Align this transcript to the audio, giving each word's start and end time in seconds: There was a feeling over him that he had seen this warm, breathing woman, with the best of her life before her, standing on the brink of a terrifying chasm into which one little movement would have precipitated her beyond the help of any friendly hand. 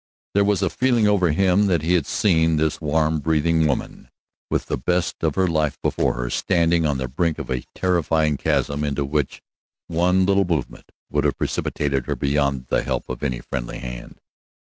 There 0.33 0.43
was 0.43 0.63
a 0.63 0.69
feeling 0.71 1.07
over 1.07 1.29
him 1.29 1.67
that 1.67 1.83
he 1.83 1.93
had 1.93 2.07
seen 2.07 2.55
this 2.55 2.81
warm, 2.81 3.19
breathing 3.19 3.67
woman, 3.67 4.09
with 4.49 4.65
the 4.65 4.75
best 4.75 5.23
of 5.23 5.35
her 5.35 5.45
life 5.45 5.77
before 5.83 6.15
her, 6.15 6.31
standing 6.31 6.87
on 6.87 6.97
the 6.97 7.07
brink 7.07 7.37
of 7.37 7.51
a 7.51 7.61
terrifying 7.75 8.35
chasm 8.37 8.83
into 8.83 9.05
which 9.05 9.43
one 9.85 10.25
little 10.25 10.43
movement 10.45 10.91
would 11.11 11.23
have 11.23 11.37
precipitated 11.37 12.07
her 12.07 12.15
beyond 12.15 12.65
the 12.69 12.81
help 12.81 13.09
of 13.09 13.21
any 13.21 13.41
friendly 13.41 13.77
hand. 13.77 14.19